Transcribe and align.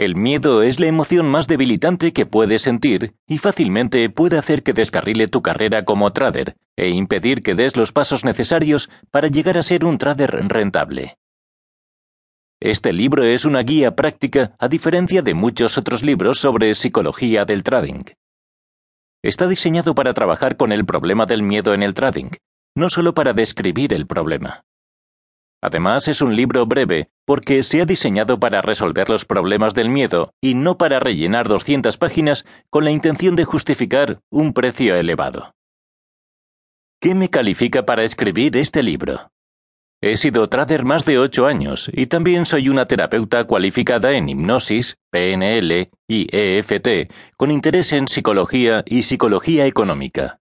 El 0.00 0.16
miedo 0.16 0.62
es 0.62 0.80
la 0.80 0.86
emoción 0.86 1.28
más 1.28 1.46
debilitante 1.46 2.14
que 2.14 2.24
puedes 2.24 2.62
sentir 2.62 3.12
y 3.26 3.36
fácilmente 3.36 4.08
puede 4.08 4.38
hacer 4.38 4.62
que 4.62 4.72
descarrile 4.72 5.28
tu 5.28 5.42
carrera 5.42 5.84
como 5.84 6.10
trader 6.14 6.56
e 6.74 6.88
impedir 6.88 7.42
que 7.42 7.54
des 7.54 7.76
los 7.76 7.92
pasos 7.92 8.24
necesarios 8.24 8.88
para 9.10 9.28
llegar 9.28 9.58
a 9.58 9.62
ser 9.62 9.84
un 9.84 9.98
trader 9.98 10.30
rentable. 10.48 11.18
Este 12.60 12.94
libro 12.94 13.24
es 13.24 13.44
una 13.44 13.60
guía 13.62 13.94
práctica 13.94 14.54
a 14.58 14.68
diferencia 14.68 15.20
de 15.20 15.34
muchos 15.34 15.76
otros 15.76 16.02
libros 16.02 16.38
sobre 16.38 16.74
psicología 16.74 17.44
del 17.44 17.62
trading. 17.62 18.04
Está 19.22 19.48
diseñado 19.48 19.94
para 19.94 20.14
trabajar 20.14 20.56
con 20.56 20.72
el 20.72 20.86
problema 20.86 21.26
del 21.26 21.42
miedo 21.42 21.74
en 21.74 21.82
el 21.82 21.92
trading, 21.92 22.30
no 22.74 22.88
solo 22.88 23.12
para 23.12 23.34
describir 23.34 23.92
el 23.92 24.06
problema. 24.06 24.64
Además, 25.62 26.08
es 26.08 26.22
un 26.22 26.34
libro 26.36 26.66
breve 26.66 27.10
porque 27.26 27.62
se 27.62 27.82
ha 27.82 27.84
diseñado 27.84 28.40
para 28.40 28.62
resolver 28.62 29.08
los 29.08 29.24
problemas 29.24 29.74
del 29.74 29.88
miedo 29.88 30.32
y 30.40 30.54
no 30.54 30.78
para 30.78 31.00
rellenar 31.00 31.48
200 31.48 31.96
páginas 31.98 32.44
con 32.70 32.84
la 32.84 32.90
intención 32.90 33.36
de 33.36 33.44
justificar 33.44 34.20
un 34.30 34.52
precio 34.52 34.96
elevado. 34.96 35.54
¿Qué 37.00 37.14
me 37.14 37.30
califica 37.30 37.86
para 37.86 38.04
escribir 38.04 38.56
este 38.56 38.82
libro? 38.82 39.30
He 40.02 40.16
sido 40.16 40.48
trader 40.48 40.84
más 40.84 41.04
de 41.04 41.18
ocho 41.18 41.46
años 41.46 41.90
y 41.92 42.06
también 42.06 42.46
soy 42.46 42.70
una 42.70 42.86
terapeuta 42.86 43.44
cualificada 43.44 44.12
en 44.12 44.30
hipnosis, 44.30 44.96
PNL 45.10 45.90
y 46.08 46.26
EFT, 46.34 47.12
con 47.36 47.50
interés 47.50 47.92
en 47.92 48.08
psicología 48.08 48.82
y 48.86 49.02
psicología 49.02 49.66
económica. 49.66 50.39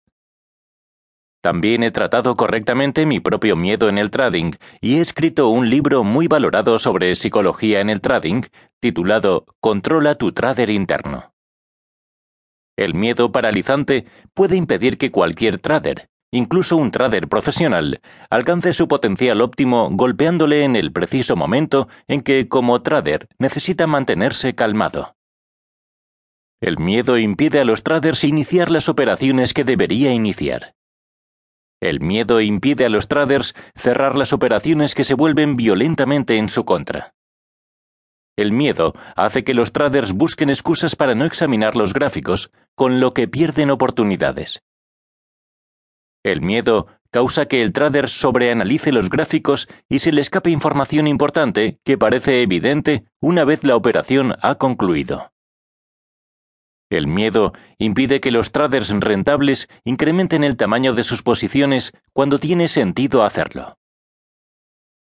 También 1.49 1.83
he 1.83 1.91
tratado 1.91 2.37
correctamente 2.37 3.07
mi 3.07 3.21
propio 3.21 3.57
miedo 3.57 3.89
en 3.89 3.97
el 3.97 4.11
trading 4.11 4.51
y 4.83 4.97
he 4.97 5.01
escrito 5.01 5.49
un 5.49 5.71
libro 5.71 6.05
muy 6.05 6.29
valorado 6.29 6.79
sobre 6.79 7.15
psicología 7.15 7.81
en 7.81 7.89
el 7.89 8.03
trading, 8.03 8.43
titulado 8.81 9.47
Controla 9.59 10.17
tu 10.17 10.33
trader 10.33 10.69
interno. 10.69 11.33
El 12.77 12.93
miedo 12.93 13.33
paralizante 13.33 14.05
puede 14.35 14.57
impedir 14.57 14.99
que 14.99 15.11
cualquier 15.11 15.59
trader, 15.59 16.11
incluso 16.31 16.77
un 16.77 16.91
trader 16.91 17.29
profesional, 17.29 18.03
alcance 18.29 18.75
su 18.75 18.87
potencial 18.87 19.41
óptimo 19.41 19.89
golpeándole 19.91 20.65
en 20.65 20.77
el 20.77 20.93
preciso 20.93 21.35
momento 21.35 21.89
en 22.09 22.21
que, 22.21 22.47
como 22.47 22.83
trader, 22.83 23.27
necesita 23.39 23.87
mantenerse 23.87 24.55
calmado. 24.55 25.17
El 26.61 26.77
miedo 26.77 27.17
impide 27.17 27.61
a 27.61 27.65
los 27.65 27.83
traders 27.83 28.23
iniciar 28.25 28.71
las 28.71 28.91
operaciones 28.91 29.55
que 29.55 29.65
debería 29.65 30.13
iniciar. 30.13 30.75
El 31.81 32.01
miedo 32.01 32.41
impide 32.41 32.87
a 32.87 32.89
los 32.89 33.07
traders 33.07 33.55
cerrar 33.77 34.17
las 34.17 34.33
operaciones 34.33 34.95
que 34.95 35.05
se 35.05 35.15
vuelven 35.15 35.57
violentamente 35.57 36.37
en 36.37 36.49
su 36.49 36.65
contra. 36.65 37.15
El 38.37 38.53
miedo 38.53 38.95
hace 39.17 39.45
que 39.45 39.55
los 39.55 39.73
traders 39.73 40.13
busquen 40.13 40.51
excusas 40.51 40.97
para 40.97 41.15
no 41.15 41.25
examinar 41.25 41.77
los 41.77 41.93
gráficos, 41.93 42.51
con 42.75 43.01
lo 43.01 43.13
que 43.13 43.29
pierden 43.29 43.71
oportunidades. 43.71 44.63
El 46.25 46.41
miedo 46.41 46.87
causa 47.11 47.47
que 47.47 47.63
el 47.63 47.73
trader 47.73 48.09
sobreanalice 48.09 48.93
los 48.93 49.09
gráficos 49.09 49.69
y 49.89 50.01
se 50.01 50.13
le 50.13 50.21
escape 50.21 50.51
información 50.51 51.07
importante 51.07 51.81
que 51.85 51.97
parece 51.97 52.43
evidente 52.43 53.05
una 53.21 53.45
vez 53.45 53.65
la 53.65 53.77
operación 53.77 54.35
ha 54.43 54.57
concluido. 54.57 55.33
El 56.91 57.07
miedo 57.07 57.53
impide 57.79 58.21
que 58.21 58.31
los 58.31 58.51
traders 58.51 58.91
rentables 58.91 59.69
incrementen 59.85 60.43
el 60.43 60.57
tamaño 60.57 60.95
de 60.95 61.05
sus 61.05 61.23
posiciones 61.23 61.93
cuando 62.13 62.39
tiene 62.39 62.67
sentido 62.69 63.25
hacerlo. 63.25 63.79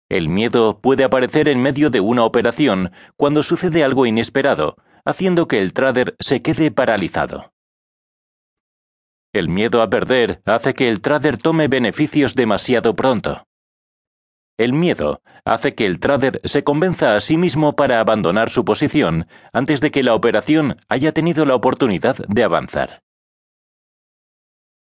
El 0.10 0.30
miedo 0.30 0.80
puede 0.82 1.04
aparecer 1.04 1.48
en 1.48 1.62
medio 1.62 1.90
de 1.90 2.02
una 2.02 2.24
operación 2.24 2.92
cuando 3.16 3.44
sucede 3.44 3.84
algo 3.84 4.06
inesperado, 4.06 4.76
haciendo 5.06 5.48
que 5.48 5.62
el 5.62 5.74
trader 5.74 6.16
se 6.20 6.42
quede 6.42 6.70
paralizado. 6.70 7.52
El 9.34 9.48
miedo 9.48 9.82
a 9.82 9.90
perder 9.90 10.42
hace 10.46 10.74
que 10.74 10.90
el 10.90 11.00
trader 11.00 11.38
tome 11.38 11.70
beneficios 11.70 12.36
demasiado 12.36 12.96
pronto. 12.96 13.48
El 14.62 14.74
miedo 14.74 15.24
hace 15.44 15.74
que 15.74 15.88
el 15.88 16.00
trader 16.00 16.40
se 16.44 16.64
convenza 16.64 17.16
a 17.16 17.20
sí 17.20 17.36
mismo 17.36 17.76
para 17.76 18.00
abandonar 18.00 18.52
su 18.52 18.64
posición 18.64 19.26
antes 19.54 19.82
de 19.82 19.90
que 19.90 20.04
la 20.04 20.14
operación 20.14 20.78
haya 20.88 21.14
tenido 21.14 21.48
la 21.48 21.56
oportunidad 21.56 22.18
de 22.28 22.44
avanzar. 22.44 23.02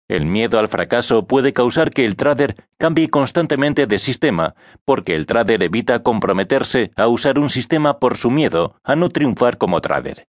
El 0.09 0.25
miedo 0.25 0.57
al 0.57 0.67
fracaso 0.67 1.27
puede 1.27 1.53
causar 1.53 1.91
que 1.91 2.05
el 2.05 2.15
trader 2.15 2.55
cambie 2.79 3.07
constantemente 3.07 3.85
de 3.85 3.99
sistema, 3.99 4.55
porque 4.83 5.13
el 5.13 5.27
trader 5.27 5.61
evita 5.61 6.01
comprometerse 6.01 6.89
a 6.95 7.07
usar 7.07 7.37
un 7.37 7.51
sistema 7.51 7.99
por 7.99 8.17
su 8.17 8.31
miedo 8.31 8.79
a 8.83 8.95
no 8.95 9.09
triunfar 9.09 9.59
como 9.59 9.79
trader. 9.79 10.27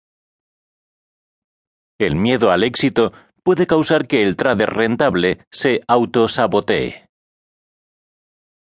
El 1.99 2.15
miedo 2.15 2.50
al 2.50 2.62
éxito 2.62 3.15
puede 3.43 3.67
causar 3.67 4.06
que 4.06 4.23
el 4.23 4.37
trader 4.37 4.69
rentable 4.69 5.39
se 5.50 5.81
autosabotee. 5.89 7.09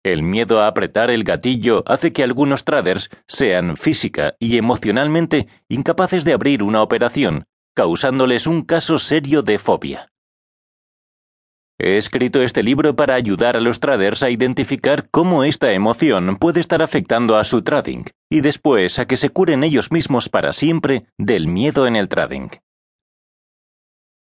El 0.03 0.23
miedo 0.23 0.61
a 0.61 0.67
apretar 0.67 1.11
el 1.11 1.23
gatillo 1.23 1.83
hace 1.85 2.11
que 2.11 2.23
algunos 2.23 2.65
traders 2.65 3.09
sean 3.27 3.77
física 3.77 4.35
y 4.39 4.57
emocionalmente 4.57 5.47
incapaces 5.69 6.23
de 6.23 6.33
abrir 6.33 6.63
una 6.63 6.81
operación, 6.81 7.45
causándoles 7.75 8.47
un 8.47 8.63
caso 8.63 8.97
serio 8.97 9.43
de 9.43 9.59
fobia. 9.59 10.07
He 11.77 11.97
escrito 11.97 12.41
este 12.41 12.63
libro 12.63 12.95
para 12.95 13.13
ayudar 13.13 13.57
a 13.57 13.61
los 13.61 13.79
traders 13.79 14.23
a 14.23 14.29
identificar 14.31 15.07
cómo 15.09 15.43
esta 15.43 15.71
emoción 15.71 16.37
puede 16.37 16.59
estar 16.59 16.81
afectando 16.81 17.37
a 17.37 17.43
su 17.43 17.63
trading 17.63 18.05
y 18.29 18.41
después 18.41 18.97
a 18.97 19.05
que 19.05 19.17
se 19.17 19.29
curen 19.29 19.63
ellos 19.63 19.91
mismos 19.91 20.29
para 20.29 20.53
siempre 20.53 21.05
del 21.17 21.47
miedo 21.47 21.85
en 21.85 21.95
el 21.95 22.07
trading. 22.07 22.49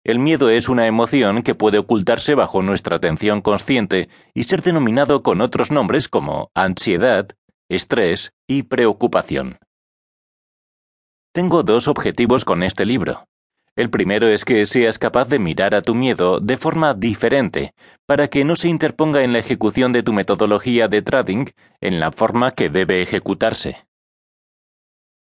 El 0.07 0.21
miedo 0.21 0.51
es 0.51 0.69
una 0.69 0.87
emoción 0.87 1.43
que 1.43 1.57
puede 1.57 1.79
ocultarse 1.79 2.37
bajo 2.37 2.63
nuestra 2.63 2.95
atención 2.95 3.41
consciente 3.41 4.09
y 4.35 4.45
ser 4.45 4.63
denominado 4.63 5.25
con 5.25 5.41
otros 5.41 5.73
nombres 5.73 6.09
como 6.09 6.53
ansiedad, 6.55 7.31
estrés 7.69 8.33
y 8.47 8.63
preocupación. 8.63 9.59
Tengo 11.35 11.65
dos 11.65 11.89
objetivos 11.89 12.45
con 12.45 12.63
este 12.63 12.85
libro. 12.85 13.25
El 13.75 13.91
primero 13.91 14.29
es 14.29 14.45
que 14.45 14.65
seas 14.67 15.01
capaz 15.01 15.27
de 15.27 15.41
mirar 15.41 15.75
a 15.75 15.83
tu 15.83 15.97
miedo 15.97 16.39
de 16.39 16.57
forma 16.57 16.95
diferente, 16.95 17.75
para 18.07 18.29
que 18.29 18.45
no 18.45 18.55
se 18.55 18.69
interponga 18.69 19.25
en 19.25 19.33
la 19.33 19.41
ejecución 19.41 19.91
de 19.91 20.05
tu 20.05 20.13
metodología 20.13 20.87
de 20.87 21.03
trading 21.03 21.47
en 21.81 21.99
la 21.99 22.13
forma 22.13 22.53
que 22.53 22.71
debe 22.71 23.03
ejecutarse. 23.03 23.85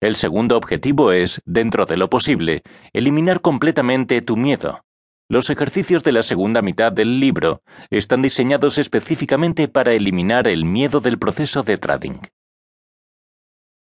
El 0.03 0.17
segundo 0.17 0.57
objetivo 0.57 1.13
es, 1.13 1.41
dentro 1.45 1.87
de 1.87 1.97
lo 1.97 2.11
posible, 2.11 2.63
eliminar 2.93 3.41
completamente 3.41 4.21
tu 4.21 4.37
miedo. 4.37 4.85
Los 5.29 5.49
ejercicios 5.49 6.03
de 6.03 6.11
la 6.11 6.25
segunda 6.25 6.61
mitad 6.61 6.91
del 6.91 7.21
libro 7.21 7.63
están 7.89 8.21
diseñados 8.21 8.79
específicamente 8.79 9.69
para 9.69 9.93
eliminar 9.93 10.49
el 10.49 10.65
miedo 10.65 10.99
del 10.99 11.21
proceso 11.21 11.62
de 11.62 11.79
trading. 11.79 12.19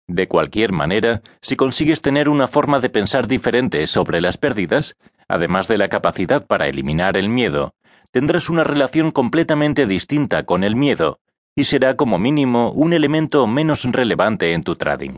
De 0.08 0.30
cualquier 0.30 0.72
manera, 0.72 1.22
si 1.42 1.58
consigues 1.58 2.02
tener 2.02 2.30
una 2.30 2.48
forma 2.48 2.80
de 2.80 2.90
pensar 2.90 3.28
diferente 3.28 3.86
sobre 3.86 4.22
las 4.22 4.38
pérdidas, 4.38 4.96
además 5.28 5.68
de 5.68 5.78
la 5.78 5.90
capacidad 5.90 6.48
para 6.48 6.70
eliminar 6.70 7.18
el 7.18 7.28
miedo, 7.28 7.76
tendrás 8.12 8.50
una 8.50 8.64
relación 8.64 9.12
completamente 9.12 9.86
distinta 9.86 10.46
con 10.46 10.64
el 10.64 10.78
miedo 10.78 11.20
y 11.58 11.66
será 11.66 11.98
como 11.98 12.18
mínimo 12.20 12.72
un 12.72 12.94
elemento 12.94 13.46
menos 13.48 13.84
relevante 13.84 14.54
en 14.54 14.64
tu 14.64 14.78
trading. 14.78 15.18